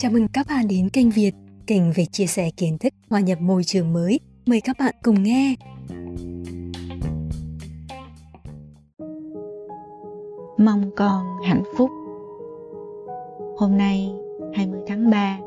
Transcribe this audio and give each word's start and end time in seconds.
Chào 0.00 0.12
mừng 0.12 0.28
các 0.28 0.46
bạn 0.48 0.68
đến 0.68 0.88
kênh 0.88 1.10
Việt, 1.10 1.32
kênh 1.66 1.92
về 1.92 2.04
chia 2.12 2.26
sẻ 2.26 2.50
kiến 2.56 2.78
thức 2.78 2.92
hòa 3.10 3.20
nhập 3.20 3.38
môi 3.40 3.64
trường 3.64 3.92
mới. 3.92 4.20
Mời 4.46 4.60
các 4.60 4.76
bạn 4.78 4.94
cùng 5.02 5.22
nghe. 5.22 5.54
Mong 10.58 10.90
con 10.96 11.26
hạnh 11.44 11.62
phúc 11.76 11.90
Hôm 13.56 13.76
nay 13.76 14.12
20 14.54 14.80
tháng 14.86 15.10
3 15.10 15.38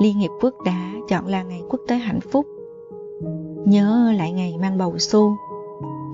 Liên 0.00 0.18
Hiệp 0.18 0.30
Quốc 0.40 0.54
đã 0.64 0.92
chọn 1.08 1.26
là 1.26 1.42
ngày 1.42 1.62
quốc 1.68 1.80
tế 1.88 1.96
hạnh 1.96 2.20
phúc 2.32 2.46
Nhớ 3.64 4.12
lại 4.16 4.32
ngày 4.32 4.54
mang 4.60 4.78
bầu 4.78 4.98
xu 4.98 5.36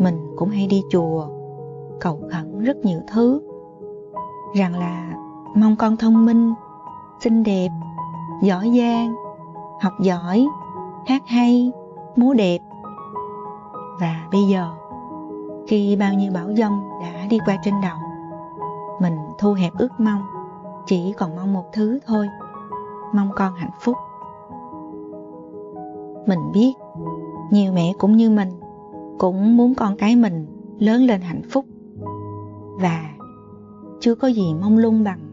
Mình 0.00 0.16
cũng 0.36 0.48
hay 0.48 0.66
đi 0.66 0.82
chùa 0.90 1.27
Cầu 2.00 2.29
khẩn 2.30 2.64
rất 2.64 2.77
nhiều 2.77 3.00
thứ 3.12 3.40
Rằng 4.56 4.79
là 4.79 5.16
mong 5.56 5.76
con 5.76 5.96
thông 5.96 6.26
minh 6.26 6.52
xinh 7.22 7.43
đẹp, 7.43 7.68
giỏi 8.43 8.71
giang, 8.79 9.14
học 9.80 9.93
giỏi, 10.00 10.46
hát 11.07 11.22
hay, 11.26 11.72
múa 12.17 12.35
đẹp. 12.35 12.58
Và 14.00 14.29
bây 14.32 14.40
giờ, 14.50 14.71
khi 15.66 15.96
bao 15.96 16.14
nhiêu 16.14 16.32
bão 16.35 16.50
giông 16.50 16.89
đã 17.00 17.27
đi 17.30 17.39
qua 17.46 17.57
trên 17.64 17.75
đầu, 17.82 17.96
mình 19.00 19.16
thu 19.39 19.53
hẹp 19.53 19.72
ước 19.79 19.89
mong, 19.99 20.22
chỉ 20.86 21.13
còn 21.18 21.36
mong 21.36 21.53
một 21.53 21.64
thứ 21.72 21.99
thôi, 22.07 22.29
mong 23.14 23.30
con 23.36 23.54
hạnh 23.54 23.71
phúc. 23.80 23.96
Mình 26.27 26.52
biết, 26.52 26.72
nhiều 27.50 27.72
mẹ 27.72 27.93
cũng 27.99 28.16
như 28.16 28.30
mình, 28.30 28.50
cũng 29.18 29.57
muốn 29.57 29.75
con 29.75 29.96
cái 29.96 30.16
mình 30.16 30.46
lớn 30.79 31.02
lên 31.02 31.21
hạnh 31.21 31.43
phúc. 31.50 31.64
Và 32.80 33.00
chưa 34.00 34.14
có 34.14 34.28
gì 34.28 34.55
mong 34.61 34.78
lung 34.78 35.05
bằng 35.05 35.31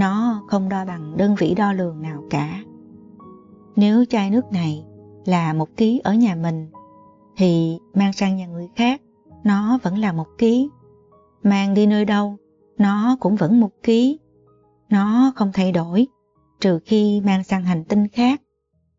nó 0.00 0.42
không 0.48 0.68
đo 0.68 0.84
bằng 0.84 1.16
đơn 1.16 1.34
vị 1.38 1.54
đo 1.54 1.72
lường 1.72 2.02
nào 2.02 2.24
cả. 2.30 2.64
Nếu 3.76 4.04
chai 4.04 4.30
nước 4.30 4.52
này 4.52 4.84
là 5.24 5.52
một 5.52 5.76
ký 5.76 6.00
ở 6.04 6.14
nhà 6.14 6.34
mình, 6.34 6.70
thì 7.36 7.78
mang 7.94 8.12
sang 8.12 8.36
nhà 8.36 8.46
người 8.46 8.68
khác, 8.76 9.02
nó 9.44 9.78
vẫn 9.82 9.98
là 9.98 10.12
một 10.12 10.26
ký. 10.38 10.68
Mang 11.42 11.74
đi 11.74 11.86
nơi 11.86 12.04
đâu, 12.04 12.36
nó 12.78 13.16
cũng 13.20 13.36
vẫn 13.36 13.60
một 13.60 13.70
ký. 13.82 14.18
Nó 14.88 15.32
không 15.36 15.50
thay 15.54 15.72
đổi, 15.72 16.06
trừ 16.60 16.78
khi 16.84 17.20
mang 17.20 17.44
sang 17.44 17.64
hành 17.64 17.84
tinh 17.84 18.08
khác, 18.08 18.42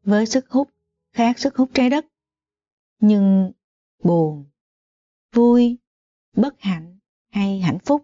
với 0.03 0.25
sức 0.25 0.49
hút 0.49 0.69
khác 1.13 1.39
sức 1.39 1.55
hút 1.55 1.69
trái 1.73 1.89
đất. 1.89 2.05
Nhưng 2.99 3.51
buồn, 4.03 4.45
vui, 5.35 5.77
bất 6.37 6.61
hạnh 6.61 6.99
hay 7.31 7.59
hạnh 7.59 7.79
phúc, 7.79 8.03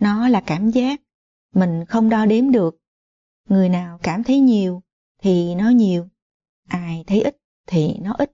nó 0.00 0.28
là 0.28 0.40
cảm 0.46 0.70
giác 0.70 1.00
mình 1.54 1.84
không 1.84 2.08
đo 2.08 2.26
đếm 2.26 2.50
được. 2.50 2.76
Người 3.48 3.68
nào 3.68 3.98
cảm 4.02 4.24
thấy 4.24 4.40
nhiều 4.40 4.82
thì 5.22 5.54
nó 5.54 5.68
nhiều, 5.68 6.08
ai 6.68 7.04
thấy 7.06 7.22
ít 7.22 7.36
thì 7.66 7.98
nó 7.98 8.14
ít. 8.18 8.32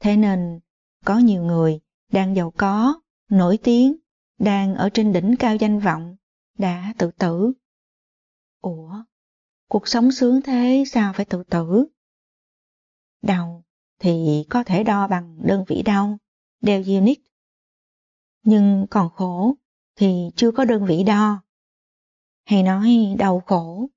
Thế 0.00 0.16
nên 0.16 0.60
có 1.04 1.18
nhiều 1.18 1.42
người 1.42 1.80
đang 2.12 2.36
giàu 2.36 2.52
có, 2.56 3.00
nổi 3.30 3.58
tiếng, 3.62 3.96
đang 4.38 4.74
ở 4.74 4.88
trên 4.94 5.12
đỉnh 5.12 5.36
cao 5.38 5.56
danh 5.56 5.78
vọng, 5.78 6.16
đã 6.58 6.94
tự 6.98 7.10
tử. 7.10 7.52
Ủa, 8.60 9.04
cuộc 9.68 9.88
sống 9.88 10.12
sướng 10.12 10.42
thế 10.42 10.84
sao 10.86 11.12
phải 11.12 11.24
tự 11.24 11.44
tử? 11.44 11.86
Đau 13.22 13.64
thì 13.98 14.44
có 14.50 14.64
thể 14.64 14.84
đo 14.84 15.08
bằng 15.08 15.38
đơn 15.46 15.64
vị 15.68 15.82
đau, 15.82 16.18
đeo 16.60 16.82
unit. 16.86 17.18
Nhưng 18.42 18.86
còn 18.90 19.10
khổ 19.10 19.54
thì 19.96 20.30
chưa 20.36 20.50
có 20.50 20.64
đơn 20.64 20.86
vị 20.86 21.02
đo 21.02 21.43
hay 22.44 22.62
nói 22.62 23.14
đau 23.18 23.40
khổ. 23.46 23.88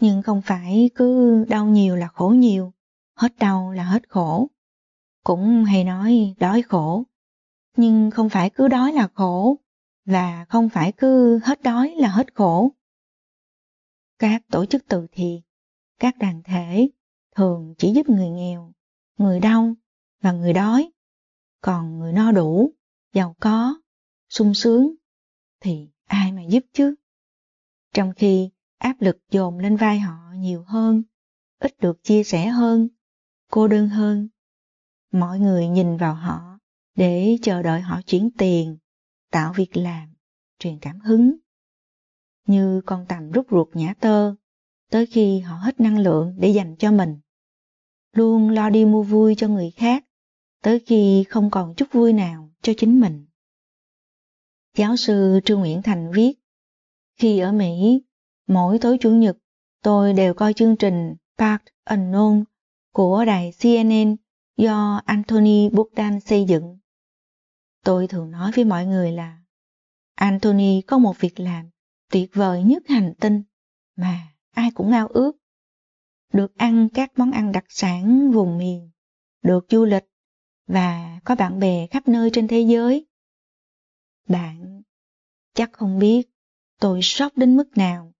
Nhưng 0.00 0.22
không 0.22 0.42
phải 0.42 0.90
cứ 0.94 1.44
đau 1.48 1.66
nhiều 1.66 1.96
là 1.96 2.08
khổ 2.08 2.28
nhiều, 2.28 2.72
hết 3.14 3.38
đau 3.38 3.72
là 3.72 3.84
hết 3.84 4.08
khổ. 4.08 4.50
Cũng 5.24 5.64
hay 5.64 5.84
nói 5.84 6.34
đói 6.38 6.62
khổ, 6.62 7.04
nhưng 7.76 8.10
không 8.10 8.28
phải 8.28 8.50
cứ 8.50 8.68
đói 8.68 8.92
là 8.92 9.08
khổ, 9.14 9.58
và 10.04 10.44
không 10.48 10.68
phải 10.68 10.92
cứ 10.92 11.40
hết 11.44 11.62
đói 11.62 11.94
là 11.96 12.08
hết 12.08 12.34
khổ. 12.34 12.70
Các 14.18 14.42
tổ 14.50 14.66
chức 14.66 14.84
từ 14.88 15.06
thiện, 15.12 15.40
các 15.98 16.18
đoàn 16.18 16.42
thể 16.44 16.88
thường 17.36 17.74
chỉ 17.78 17.92
giúp 17.92 18.08
người 18.08 18.28
nghèo, 18.28 18.72
người 19.18 19.40
đau 19.40 19.74
và 20.20 20.32
người 20.32 20.52
đói. 20.52 20.90
Còn 21.60 21.98
người 21.98 22.12
no 22.12 22.32
đủ, 22.32 22.72
giàu 23.12 23.36
có, 23.40 23.74
sung 24.28 24.54
sướng 24.54 24.94
thì 25.60 25.88
ai 26.04 26.32
mà 26.32 26.42
giúp 26.42 26.64
chứ? 26.72 26.94
Trong 27.94 28.12
khi 28.16 28.50
áp 28.78 28.96
lực 29.00 29.18
dồn 29.30 29.58
lên 29.58 29.76
vai 29.76 30.00
họ 30.00 30.32
nhiều 30.36 30.64
hơn, 30.64 31.02
ít 31.58 31.74
được 31.80 32.02
chia 32.02 32.24
sẻ 32.24 32.46
hơn, 32.46 32.88
cô 33.50 33.68
đơn 33.68 33.88
hơn. 33.88 34.28
Mọi 35.12 35.38
người 35.38 35.68
nhìn 35.68 35.96
vào 35.96 36.14
họ 36.14 36.58
để 36.94 37.36
chờ 37.42 37.62
đợi 37.62 37.80
họ 37.80 38.00
chuyển 38.06 38.30
tiền, 38.38 38.78
tạo 39.30 39.52
việc 39.52 39.76
làm, 39.76 40.14
truyền 40.58 40.78
cảm 40.78 41.00
hứng. 41.00 41.36
Như 42.46 42.80
con 42.86 43.06
tầm 43.08 43.30
rút 43.30 43.46
ruột 43.50 43.68
nhã 43.72 43.94
tơ, 44.00 44.34
tới 44.90 45.06
khi 45.06 45.38
họ 45.38 45.56
hết 45.56 45.80
năng 45.80 45.98
lượng 45.98 46.36
để 46.38 46.48
dành 46.48 46.76
cho 46.76 46.92
mình. 46.92 47.20
Luôn 48.12 48.50
lo 48.50 48.70
đi 48.70 48.84
mua 48.84 49.02
vui 49.02 49.34
cho 49.34 49.48
người 49.48 49.70
khác, 49.70 50.04
tới 50.62 50.80
khi 50.80 51.24
không 51.28 51.50
còn 51.50 51.74
chút 51.74 51.86
vui 51.92 52.12
nào 52.12 52.50
cho 52.62 52.72
chính 52.76 53.00
mình. 53.00 53.26
Giáo 54.76 54.96
sư 54.96 55.40
Trương 55.44 55.60
Nguyễn 55.60 55.82
Thành 55.82 56.10
viết, 56.14 56.43
khi 57.16 57.38
ở 57.38 57.52
Mỹ, 57.52 58.02
mỗi 58.46 58.78
tối 58.78 58.96
Chủ 59.00 59.10
nhật 59.10 59.36
tôi 59.82 60.12
đều 60.12 60.34
coi 60.34 60.52
chương 60.52 60.76
trình 60.76 61.14
Part 61.38 61.62
Unknown 61.84 62.44
của 62.92 63.24
đài 63.24 63.52
CNN 63.62 64.16
do 64.56 65.00
Anthony 65.04 65.68
Bourdain 65.68 66.20
xây 66.20 66.44
dựng. 66.44 66.78
Tôi 67.84 68.06
thường 68.06 68.30
nói 68.30 68.52
với 68.54 68.64
mọi 68.64 68.86
người 68.86 69.12
là 69.12 69.38
Anthony 70.14 70.80
có 70.80 70.98
một 70.98 71.20
việc 71.20 71.40
làm 71.40 71.70
tuyệt 72.10 72.30
vời 72.34 72.62
nhất 72.62 72.82
hành 72.88 73.14
tinh 73.20 73.42
mà 73.96 74.34
ai 74.50 74.70
cũng 74.74 74.92
ao 74.92 75.06
ước. 75.08 75.32
Được 76.32 76.56
ăn 76.56 76.88
các 76.94 77.12
món 77.18 77.30
ăn 77.30 77.52
đặc 77.52 77.64
sản 77.68 78.30
vùng 78.30 78.58
miền, 78.58 78.90
được 79.42 79.66
du 79.68 79.84
lịch 79.84 80.04
và 80.66 81.20
có 81.24 81.34
bạn 81.34 81.58
bè 81.58 81.86
khắp 81.86 82.08
nơi 82.08 82.30
trên 82.32 82.48
thế 82.48 82.60
giới. 82.60 83.06
Bạn 84.28 84.82
chắc 85.54 85.72
không 85.72 85.98
biết 85.98 86.33
Tôi 86.80 87.02
sốc 87.02 87.32
đến 87.36 87.56
mức 87.56 87.76
nào 87.76 88.12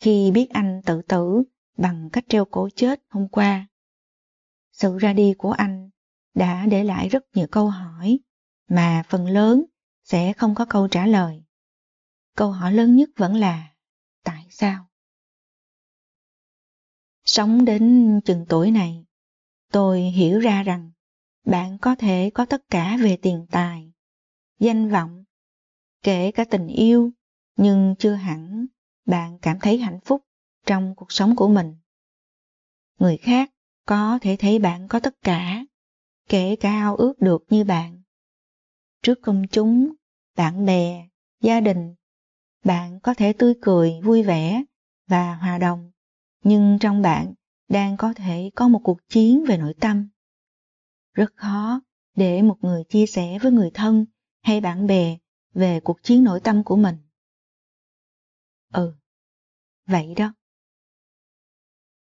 khi 0.00 0.30
biết 0.30 0.50
anh 0.50 0.80
tự 0.86 1.02
tử 1.02 1.42
bằng 1.76 2.10
cách 2.12 2.24
treo 2.28 2.44
cổ 2.44 2.68
chết 2.74 3.02
hôm 3.08 3.28
qua. 3.28 3.66
Sự 4.72 4.98
ra 4.98 5.12
đi 5.12 5.34
của 5.38 5.52
anh 5.52 5.90
đã 6.34 6.66
để 6.66 6.84
lại 6.84 7.08
rất 7.08 7.24
nhiều 7.34 7.46
câu 7.50 7.68
hỏi 7.68 8.18
mà 8.68 9.02
phần 9.08 9.26
lớn 9.26 9.64
sẽ 10.04 10.32
không 10.32 10.54
có 10.54 10.64
câu 10.64 10.88
trả 10.88 11.06
lời. 11.06 11.44
Câu 12.36 12.50
hỏi 12.50 12.72
lớn 12.72 12.96
nhất 12.96 13.10
vẫn 13.16 13.34
là 13.34 13.74
tại 14.24 14.46
sao? 14.50 14.86
Sống 17.24 17.64
đến 17.64 18.20
chừng 18.24 18.46
tuổi 18.48 18.70
này, 18.70 19.06
tôi 19.72 20.00
hiểu 20.00 20.38
ra 20.38 20.62
rằng 20.62 20.90
bạn 21.44 21.78
có 21.78 21.94
thể 21.94 22.30
có 22.34 22.44
tất 22.44 22.62
cả 22.70 22.96
về 23.02 23.16
tiền 23.16 23.46
tài, 23.50 23.92
danh 24.58 24.90
vọng, 24.90 25.24
kể 26.02 26.30
cả 26.30 26.44
tình 26.44 26.66
yêu 26.66 27.12
nhưng 27.56 27.94
chưa 27.98 28.14
hẳn 28.14 28.66
bạn 29.06 29.38
cảm 29.42 29.58
thấy 29.62 29.78
hạnh 29.78 30.00
phúc 30.04 30.22
trong 30.66 30.94
cuộc 30.94 31.12
sống 31.12 31.36
của 31.36 31.48
mình. 31.48 31.76
Người 32.98 33.16
khác 33.16 33.50
có 33.86 34.18
thể 34.22 34.36
thấy 34.38 34.58
bạn 34.58 34.88
có 34.88 35.00
tất 35.00 35.14
cả, 35.22 35.64
kể 36.28 36.56
cả 36.56 36.70
ao 36.70 36.96
ước 36.96 37.20
được 37.20 37.44
như 37.48 37.64
bạn. 37.64 38.02
Trước 39.02 39.18
công 39.22 39.42
chúng, 39.50 39.92
bạn 40.36 40.66
bè, 40.66 41.08
gia 41.40 41.60
đình, 41.60 41.94
bạn 42.64 43.00
có 43.00 43.14
thể 43.14 43.32
tươi 43.32 43.54
cười, 43.60 44.00
vui 44.02 44.22
vẻ 44.22 44.64
và 45.06 45.34
hòa 45.34 45.58
đồng, 45.58 45.90
nhưng 46.44 46.78
trong 46.80 47.02
bạn 47.02 47.34
đang 47.68 47.96
có 47.96 48.14
thể 48.14 48.50
có 48.54 48.68
một 48.68 48.80
cuộc 48.84 49.08
chiến 49.08 49.44
về 49.48 49.56
nội 49.56 49.74
tâm. 49.80 50.08
Rất 51.14 51.32
khó 51.36 51.80
để 52.16 52.42
một 52.42 52.56
người 52.60 52.84
chia 52.84 53.06
sẻ 53.06 53.38
với 53.42 53.52
người 53.52 53.70
thân 53.74 54.06
hay 54.42 54.60
bạn 54.60 54.86
bè 54.86 55.18
về 55.54 55.80
cuộc 55.80 56.02
chiến 56.02 56.24
nội 56.24 56.40
tâm 56.40 56.64
của 56.64 56.76
mình. 56.76 56.96
Ừ, 58.72 58.94
vậy 59.86 60.14
đó. 60.16 60.34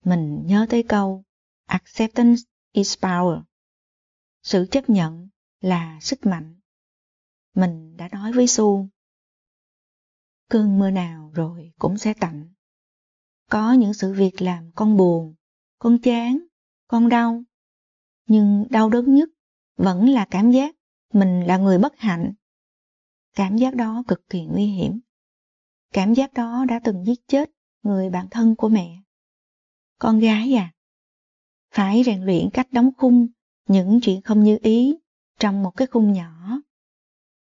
Mình 0.04 0.42
nhớ 0.46 0.66
tới 0.70 0.84
câu 0.88 1.24
Acceptance 1.66 2.42
is 2.72 2.98
power. 2.98 3.42
Sự 4.42 4.66
chấp 4.70 4.90
nhận 4.90 5.28
là 5.60 5.98
sức 6.00 6.26
mạnh. 6.26 6.60
Mình 7.54 7.96
đã 7.96 8.08
nói 8.08 8.32
với 8.32 8.46
Su. 8.46 8.88
Cơn 10.48 10.78
mưa 10.78 10.90
nào 10.90 11.30
rồi 11.34 11.72
cũng 11.78 11.98
sẽ 11.98 12.14
tạnh. 12.20 12.52
Có 13.50 13.72
những 13.72 13.94
sự 13.94 14.12
việc 14.12 14.42
làm 14.42 14.70
con 14.74 14.96
buồn, 14.96 15.34
con 15.78 15.98
chán, 16.02 16.38
con 16.88 17.08
đau. 17.08 17.42
Nhưng 18.26 18.66
đau 18.70 18.88
đớn 18.88 19.14
nhất 19.14 19.28
vẫn 19.76 20.08
là 20.08 20.26
cảm 20.30 20.50
giác 20.50 20.74
mình 21.12 21.46
là 21.46 21.56
người 21.56 21.78
bất 21.78 21.98
hạnh. 21.98 22.34
Cảm 23.34 23.56
giác 23.56 23.74
đó 23.74 24.02
cực 24.08 24.28
kỳ 24.28 24.44
nguy 24.44 24.66
hiểm. 24.66 25.00
Cảm 25.94 26.14
giác 26.14 26.32
đó 26.32 26.64
đã 26.68 26.80
từng 26.84 27.04
giết 27.06 27.28
chết 27.28 27.50
người 27.82 28.10
bạn 28.10 28.26
thân 28.30 28.56
của 28.56 28.68
mẹ. 28.68 29.02
Con 29.98 30.18
gái 30.18 30.54
à, 30.54 30.72
phải 31.70 32.02
rèn 32.06 32.22
luyện 32.22 32.50
cách 32.52 32.68
đóng 32.72 32.90
khung 32.96 33.26
những 33.68 34.00
chuyện 34.02 34.22
không 34.22 34.44
như 34.44 34.58
ý 34.62 34.94
trong 35.38 35.62
một 35.62 35.70
cái 35.76 35.86
khung 35.86 36.12
nhỏ. 36.12 36.60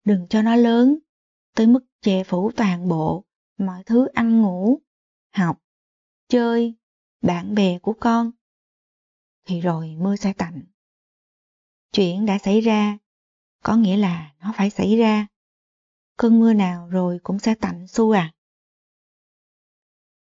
Đừng 0.03 0.27
cho 0.29 0.41
nó 0.41 0.55
lớn 0.55 0.97
tới 1.55 1.67
mức 1.67 1.85
che 2.01 2.23
phủ 2.23 2.51
toàn 2.55 2.87
bộ 2.87 3.25
mọi 3.57 3.83
thứ 3.83 4.05
ăn 4.05 4.41
ngủ, 4.41 4.81
học, 5.33 5.63
chơi, 6.27 6.75
bạn 7.21 7.55
bè 7.55 7.79
của 7.79 7.93
con. 7.99 8.31
Thì 9.45 9.61
rồi 9.61 9.95
mưa 9.99 10.15
sẽ 10.15 10.33
tạnh. 10.33 10.61
Chuyện 11.91 12.25
đã 12.25 12.37
xảy 12.37 12.61
ra, 12.61 12.97
có 13.63 13.75
nghĩa 13.75 13.97
là 13.97 14.33
nó 14.39 14.53
phải 14.55 14.69
xảy 14.69 14.97
ra. 14.97 15.27
Cơn 16.17 16.39
mưa 16.39 16.53
nào 16.53 16.87
rồi 16.87 17.19
cũng 17.23 17.39
sẽ 17.39 17.55
tạnh 17.55 17.87
xu 17.87 18.11
à. 18.11 18.33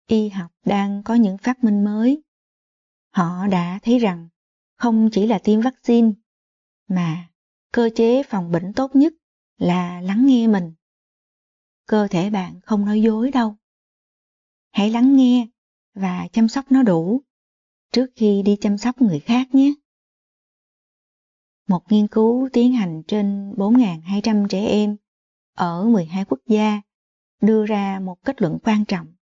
Y 0.06 0.28
học 0.28 0.50
đang 0.64 1.02
có 1.04 1.14
những 1.14 1.38
phát 1.38 1.64
minh 1.64 1.84
mới. 1.84 2.22
Họ 3.10 3.46
đã 3.46 3.78
thấy 3.82 3.98
rằng 3.98 4.28
không 4.76 5.08
chỉ 5.12 5.26
là 5.26 5.38
tiêm 5.38 5.60
vaccine, 5.60 6.10
mà 6.88 7.28
cơ 7.72 7.90
chế 7.94 8.22
phòng 8.22 8.50
bệnh 8.50 8.72
tốt 8.72 8.96
nhất 8.96 9.12
là 9.58 10.00
lắng 10.00 10.26
nghe 10.26 10.46
mình. 10.46 10.72
Cơ 11.86 12.08
thể 12.10 12.30
bạn 12.30 12.60
không 12.60 12.84
nói 12.84 13.02
dối 13.02 13.30
đâu. 13.30 13.56
Hãy 14.70 14.90
lắng 14.90 15.16
nghe 15.16 15.46
và 15.94 16.28
chăm 16.32 16.48
sóc 16.48 16.72
nó 16.72 16.82
đủ 16.82 17.22
trước 17.92 18.06
khi 18.16 18.42
đi 18.42 18.56
chăm 18.60 18.78
sóc 18.78 19.02
người 19.02 19.20
khác 19.20 19.54
nhé. 19.54 19.74
Một 21.68 21.92
nghiên 21.92 22.08
cứu 22.08 22.48
tiến 22.52 22.72
hành 22.72 23.02
trên 23.08 23.52
4.200 23.52 24.48
trẻ 24.48 24.66
em 24.66 24.96
ở 25.58 25.84
12 25.84 26.24
quốc 26.24 26.40
gia 26.46 26.80
đưa 27.40 27.66
ra 27.66 28.00
một 28.00 28.24
kết 28.24 28.42
luận 28.42 28.58
quan 28.62 28.84
trọng. 28.84 29.14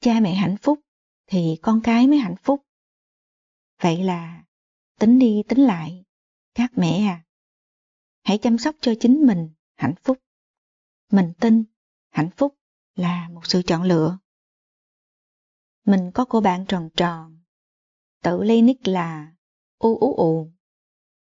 Cha 0.00 0.20
mẹ 0.20 0.34
hạnh 0.34 0.56
phúc 0.62 0.80
thì 1.26 1.58
con 1.62 1.80
cái 1.84 2.06
mới 2.06 2.18
hạnh 2.18 2.36
phúc. 2.42 2.66
Vậy 3.82 4.04
là 4.04 4.44
tính 4.98 5.18
đi 5.18 5.42
tính 5.48 5.58
lại, 5.58 6.04
các 6.54 6.72
mẹ 6.76 7.06
à, 7.06 7.24
hãy 8.22 8.38
chăm 8.38 8.58
sóc 8.58 8.76
cho 8.80 8.94
chính 9.00 9.26
mình 9.26 9.50
hạnh 9.76 9.94
phúc. 10.02 10.18
Mình 11.12 11.32
tin 11.40 11.64
hạnh 12.10 12.30
phúc 12.36 12.58
là 12.94 13.28
một 13.28 13.46
sự 13.46 13.62
chọn 13.62 13.82
lựa. 13.82 14.18
Mình 15.84 16.10
có 16.14 16.24
cô 16.24 16.40
bạn 16.40 16.64
tròn 16.68 16.88
tròn, 16.96 17.38
tự 18.22 18.42
lấy 18.42 18.62
nick 18.62 18.86
là 18.86 19.34
u 19.78 19.98
ú 19.98 20.14
ù, 20.16 20.52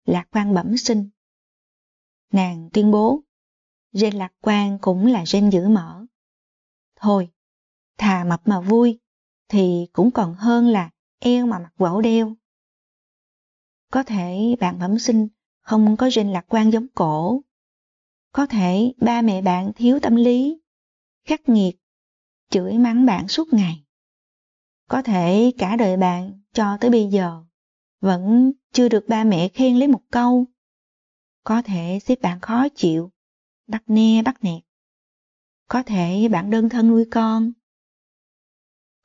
lạc 0.06 0.28
quan 0.32 0.54
bẩm 0.54 0.78
sinh. 0.78 1.10
Nàng 2.32 2.70
tuyên 2.74 2.92
bố, 2.92 3.24
gen 3.94 4.14
lạc 4.14 4.34
quan 4.42 4.78
cũng 4.82 5.06
là 5.06 5.24
gen 5.34 5.50
giữ 5.50 5.68
mở. 5.68 6.06
Thôi, 6.96 7.30
thà 7.98 8.24
mập 8.24 8.42
mà 8.46 8.62
vui, 8.62 9.00
thì 9.50 9.88
cũng 9.94 10.12
còn 10.12 10.34
hơn 10.34 10.68
là 10.68 10.90
eo 11.20 11.46
mà 11.46 11.60
mặc 11.60 11.74
gỗ 11.78 12.02
đeo. 12.02 12.36
Có 13.92 14.04
thể 14.04 14.56
bạn 14.60 14.80
bẩm 14.80 15.00
sinh 15.00 15.28
không 15.62 15.98
có 15.98 16.10
gen 16.16 16.32
lạc 16.32 16.46
quan 16.48 16.74
giống 16.74 16.88
cổ. 16.96 17.42
Có 18.32 18.46
thể 18.46 18.94
ba 18.98 19.22
mẹ 19.22 19.42
bạn 19.42 19.72
thiếu 19.76 20.00
tâm 20.00 20.16
lý, 20.16 20.62
khắc 21.26 21.50
nghiệt, 21.50 21.76
chửi 22.50 22.78
mắng 22.78 23.06
bạn 23.06 23.28
suốt 23.28 23.54
ngày. 23.54 23.86
Có 24.88 25.02
thể 25.02 25.52
cả 25.58 25.76
đời 25.76 25.98
bạn 25.98 26.42
cho 26.54 26.78
tới 26.82 26.90
bây 26.90 27.08
giờ 27.08 27.44
vẫn 28.02 28.52
chưa 28.72 28.90
được 28.90 29.06
ba 29.08 29.24
mẹ 29.24 29.48
khen 29.48 29.76
lấy 29.76 29.88
một 29.88 30.02
câu. 30.12 30.46
Có 31.44 31.62
thể 31.62 32.00
xếp 32.02 32.22
bạn 32.22 32.40
khó 32.40 32.68
chịu, 32.76 33.12
bắt 33.70 33.84
ne 33.88 34.22
bắt 34.26 34.44
nẹt. 34.44 34.64
Có 35.68 35.84
thể 35.84 36.28
bạn 36.32 36.50
đơn 36.50 36.70
thân 36.70 36.88
nuôi 36.88 37.06
con. 37.12 37.52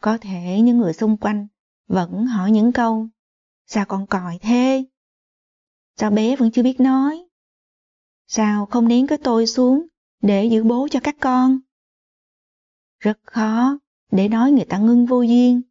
Có 0.00 0.19
thể 0.19 0.61
những 0.61 0.78
người 0.78 0.93
xung 0.93 1.16
quanh 1.16 1.46
vẫn 1.87 2.26
hỏi 2.26 2.50
những 2.50 2.72
câu, 2.72 3.08
Sao 3.66 3.84
con 3.88 4.06
còi 4.06 4.38
thế? 4.40 4.84
Sao 5.96 6.11
bé 6.11 6.37
vẫn 6.37 6.50
chưa 6.50 6.62
biết 6.62 6.81
nói? 6.81 7.25
Sao 8.26 8.66
không 8.66 8.88
nén 8.88 9.06
cái 9.06 9.19
tôi 9.19 9.46
xuống 9.46 9.87
để 10.22 10.44
giữ 10.44 10.64
bố 10.64 10.88
cho 10.90 11.00
các 11.02 11.16
con? 11.20 11.58
Rất 12.99 13.19
khó 13.22 13.78
để 14.11 14.28
nói 14.28 14.52
người 14.52 14.64
ta 14.64 14.78
ngưng 14.78 15.06
vô 15.06 15.22
duyên. 15.22 15.62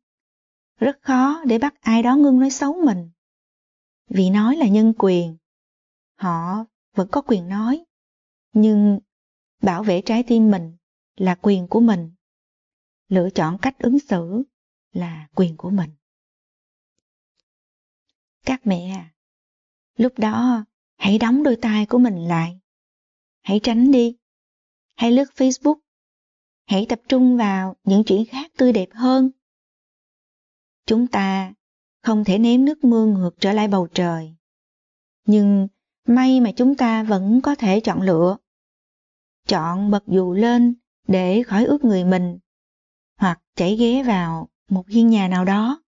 Rất 0.79 0.97
khó 1.01 1.43
để 1.45 1.57
bắt 1.57 1.81
ai 1.81 2.03
đó 2.03 2.15
ngưng 2.15 2.39
nói 2.39 2.49
xấu 2.49 2.73
mình. 2.85 3.09
Vì 4.09 4.29
nói 4.29 4.55
là 4.55 4.67
nhân 4.67 4.93
quyền. 4.97 5.37
Họ 6.15 6.65
vẫn 6.95 7.07
có 7.11 7.21
quyền 7.21 7.49
nói. 7.49 7.85
Nhưng 8.53 9.00
bảo 9.61 9.83
vệ 9.83 10.01
trái 10.01 10.23
tim 10.23 10.51
mình 10.51 10.77
là 11.15 11.35
quyền 11.41 11.67
của 11.67 11.79
mình. 11.79 12.11
Lựa 13.07 13.29
chọn 13.29 13.57
cách 13.61 13.79
ứng 13.79 14.00
xử 14.00 14.44
là 14.91 15.27
quyền 15.35 15.57
của 15.57 15.69
mình. 15.69 15.89
Các 18.45 18.67
mẹ 18.67 18.89
à, 18.89 19.13
lúc 19.97 20.13
đó 20.17 20.65
hãy 20.97 21.17
đóng 21.17 21.44
đôi 21.44 21.55
tay 21.61 21.85
của 21.85 21.97
mình 21.97 22.27
lại. 22.27 22.59
Hãy 23.41 23.59
tránh 23.63 23.91
đi. 23.91 24.17
Hãy 24.95 25.11
lướt 25.11 25.25
Facebook. 25.35 25.79
Hãy 26.65 26.85
tập 26.89 27.01
trung 27.09 27.38
vào 27.38 27.75
những 27.83 28.03
chuyện 28.03 28.25
khác 28.25 28.51
tươi 28.57 28.73
đẹp 28.73 28.89
hơn. 28.91 29.31
Chúng 30.85 31.07
ta 31.07 31.53
không 32.01 32.23
thể 32.23 32.38
ném 32.38 32.65
nước 32.65 32.83
mưa 32.83 33.05
ngược 33.05 33.31
trở 33.39 33.53
lại 33.53 33.67
bầu 33.67 33.88
trời. 33.94 34.35
Nhưng 35.25 35.67
may 36.07 36.39
mà 36.39 36.51
chúng 36.55 36.75
ta 36.75 37.03
vẫn 37.03 37.39
có 37.44 37.55
thể 37.55 37.79
chọn 37.79 38.01
lựa. 38.01 38.38
Chọn 39.47 39.91
bật 39.91 40.03
dù 40.07 40.33
lên 40.33 40.75
để 41.07 41.43
khỏi 41.43 41.65
ướt 41.65 41.83
người 41.83 42.03
mình, 42.03 42.39
hoặc 43.17 43.41
chảy 43.55 43.75
ghé 43.75 44.03
vào 44.03 44.49
một 44.69 44.87
hiên 44.87 45.09
nhà 45.09 45.27
nào 45.27 45.45
đó. 45.45 45.83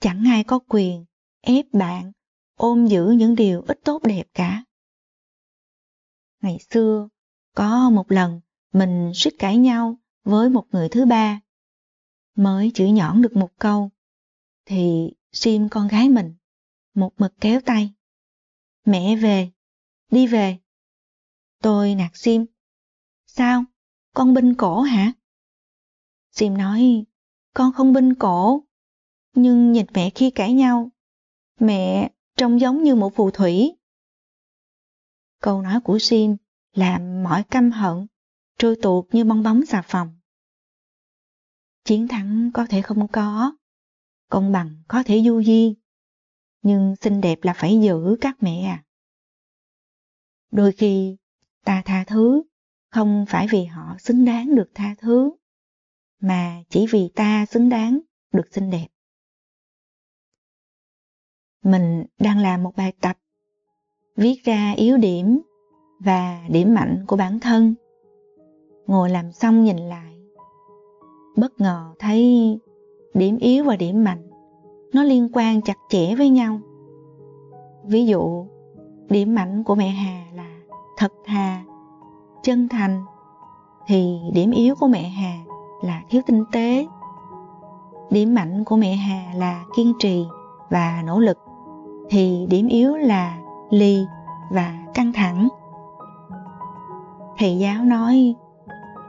Chẳng 0.00 0.24
ai 0.26 0.44
có 0.44 0.58
quyền 0.68 1.04
ép 1.40 1.66
bạn 1.72 2.12
ôm 2.54 2.86
giữ 2.86 3.14
những 3.18 3.34
điều 3.34 3.62
ít 3.68 3.80
tốt 3.84 4.02
đẹp 4.02 4.26
cả. 4.34 4.64
Ngày 6.42 6.58
xưa, 6.70 7.08
có 7.54 7.90
một 7.90 8.12
lần 8.12 8.40
mình 8.72 9.12
suýt 9.14 9.30
cãi 9.38 9.56
nhau 9.56 9.98
với 10.24 10.50
một 10.50 10.66
người 10.72 10.88
thứ 10.88 11.06
ba. 11.06 11.40
Mới 12.36 12.70
chửi 12.74 12.90
nhõn 12.90 13.22
được 13.22 13.36
một 13.36 13.50
câu, 13.58 13.90
thì 14.64 15.12
Sim 15.32 15.68
con 15.68 15.88
gái 15.88 16.08
mình, 16.08 16.34
một 16.94 17.12
mực 17.18 17.34
kéo 17.40 17.60
tay. 17.60 17.94
Mẹ 18.84 19.16
về, 19.16 19.50
đi 20.10 20.26
về. 20.26 20.58
Tôi 21.62 21.94
nạt 21.94 22.10
Sim. 22.14 22.46
Sao, 23.26 23.64
con 24.14 24.34
binh 24.34 24.54
cổ 24.54 24.80
hả? 24.80 25.12
Sim 26.30 26.58
nói, 26.58 27.04
con 27.54 27.72
không 27.72 27.92
binh 27.92 28.14
cổ, 28.14 28.64
nhưng 29.34 29.72
nhìn 29.72 29.86
mẹ 29.94 30.10
khi 30.10 30.30
cãi 30.30 30.52
nhau 30.52 30.90
Mẹ 31.60 32.10
trông 32.36 32.60
giống 32.60 32.82
như 32.82 32.94
một 32.94 33.12
phù 33.14 33.30
thủy. 33.30 33.72
Câu 35.40 35.62
nói 35.62 35.80
của 35.84 35.98
Sim 36.00 36.36
làm 36.72 37.22
mọi 37.22 37.44
căm 37.50 37.70
hận 37.70 38.06
trôi 38.58 38.76
tuột 38.82 39.14
như 39.14 39.24
bong 39.24 39.42
bóng 39.42 39.66
xà 39.66 39.82
phòng. 39.82 40.18
Chiến 41.84 42.08
thắng 42.08 42.50
có 42.54 42.66
thể 42.68 42.82
không 42.82 43.08
có, 43.08 43.56
công 44.30 44.52
bằng 44.52 44.82
có 44.88 45.02
thể 45.02 45.22
du 45.26 45.42
di, 45.42 45.76
nhưng 46.62 46.96
xinh 47.00 47.20
đẹp 47.20 47.38
là 47.42 47.52
phải 47.56 47.80
giữ 47.82 48.16
các 48.20 48.42
mẹ 48.42 48.62
à. 48.62 48.84
Đôi 50.50 50.72
khi 50.72 51.16
ta 51.68 51.82
tha 51.84 52.04
thứ 52.06 52.42
không 52.90 53.24
phải 53.28 53.46
vì 53.50 53.64
họ 53.64 53.96
xứng 53.98 54.24
đáng 54.24 54.54
được 54.54 54.70
tha 54.74 54.94
thứ, 54.98 55.30
mà 56.20 56.62
chỉ 56.68 56.86
vì 56.90 57.10
ta 57.14 57.46
xứng 57.46 57.68
đáng 57.68 58.00
được 58.32 58.52
xinh 58.52 58.70
đẹp. 58.70 58.86
Mình 61.64 62.04
đang 62.18 62.38
làm 62.38 62.62
một 62.62 62.76
bài 62.76 62.92
tập 63.00 63.18
viết 64.16 64.44
ra 64.44 64.72
yếu 64.76 64.96
điểm 64.96 65.40
và 66.00 66.46
điểm 66.50 66.74
mạnh 66.74 67.04
của 67.06 67.16
bản 67.16 67.40
thân. 67.40 67.74
Ngồi 68.86 69.10
làm 69.10 69.32
xong 69.32 69.64
nhìn 69.64 69.76
lại 69.76 70.18
bất 71.36 71.60
ngờ 71.60 71.94
thấy 71.98 72.58
điểm 73.14 73.38
yếu 73.38 73.64
và 73.64 73.76
điểm 73.76 74.04
mạnh 74.04 74.30
nó 74.92 75.02
liên 75.02 75.28
quan 75.32 75.62
chặt 75.62 75.76
chẽ 75.88 76.14
với 76.14 76.30
nhau. 76.30 76.60
Ví 77.84 78.06
dụ 78.06 78.46
điểm 79.08 79.34
mạnh 79.34 79.64
của 79.64 79.74
mẹ 79.74 79.88
hà 79.88 80.27
thật 80.98 81.12
thà, 81.26 81.60
chân 82.42 82.68
thành, 82.68 83.04
thì 83.86 84.20
điểm 84.32 84.50
yếu 84.50 84.74
của 84.80 84.86
mẹ 84.86 85.02
hà 85.02 85.32
là 85.82 86.02
thiếu 86.10 86.22
tinh 86.26 86.44
tế. 86.52 86.86
Điểm 88.10 88.34
mạnh 88.34 88.64
của 88.64 88.76
mẹ 88.76 88.94
hà 88.94 89.32
là 89.34 89.64
kiên 89.76 89.92
trì 89.98 90.24
và 90.70 91.02
nỗ 91.06 91.20
lực, 91.20 91.38
thì 92.10 92.46
điểm 92.50 92.68
yếu 92.68 92.96
là 92.96 93.38
ly 93.70 94.04
và 94.50 94.78
căng 94.94 95.12
thẳng. 95.12 95.48
Thầy 97.38 97.58
giáo 97.58 97.84
nói, 97.84 98.34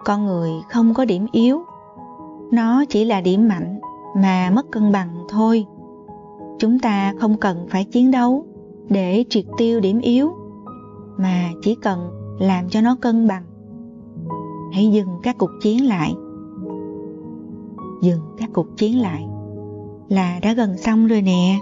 con 0.06 0.26
người 0.26 0.52
không 0.70 0.94
có 0.94 1.06
điểm 1.06 1.28
yếu, 1.32 1.64
nó 2.52 2.86
chỉ 2.90 3.06
là 3.06 3.22
điểm 3.22 3.48
mạnh 3.48 3.80
mà 4.16 4.50
mất 4.50 4.72
cân 4.72 4.92
bằng 4.92 5.10
thôi. 5.30 5.66
Chúng 6.60 6.80
ta 6.80 7.14
không 7.20 7.38
cần 7.38 7.68
phải 7.70 7.84
chiến 7.86 8.12
đấu 8.12 8.46
để 8.90 9.26
triệt 9.30 9.46
tiêu 9.58 9.80
điểm 9.80 10.00
yếu 10.00 10.39
mà 11.20 11.52
chỉ 11.62 11.76
cần 11.76 12.10
làm 12.40 12.70
cho 12.70 12.82
nó 12.82 12.96
cân 13.02 13.28
bằng. 13.28 13.44
Hãy 14.74 14.92
dừng 14.92 15.08
các 15.24 15.36
cuộc 15.38 15.52
chiến 15.62 15.88
lại. 15.88 16.14
Dừng 18.02 18.20
các 18.38 18.50
cuộc 18.54 18.68
chiến 18.78 19.02
lại. 19.02 19.26
Là 20.10 20.40
đã 20.40 20.54
gần 20.54 20.78
xong 20.78 21.08
rồi 21.08 21.22
nè. 21.22 21.60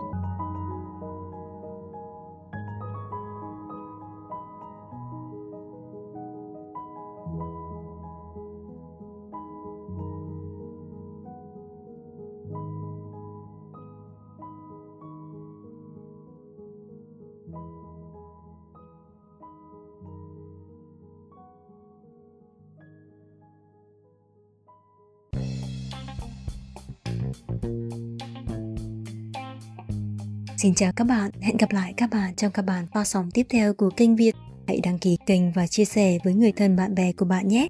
Xin 30.58 30.74
chào 30.74 30.92
các 30.96 31.04
bạn, 31.04 31.32
hẹn 31.42 31.58
gặp 31.58 31.72
lại 31.72 31.94
các 31.98 32.10
bạn 32.10 32.36
trong 32.36 32.52
các 32.52 32.62
bản 32.62 32.88
phát 32.94 33.04
sóng 33.04 33.32
tiếp 33.32 33.46
theo 33.50 33.74
của 33.74 33.90
kênh 33.90 34.16
Việt. 34.16 34.36
Hãy 34.68 34.80
đăng 34.84 35.00
ký 35.00 35.18
kênh 35.26 35.52
và 35.52 35.68
chia 35.68 35.86
sẻ 35.86 36.18
với 36.24 36.34
người 36.34 36.52
thân 36.52 36.76
bạn 36.76 36.96
bè 36.96 37.12
của 37.12 37.26
bạn 37.26 37.48
nhé. 37.48 37.68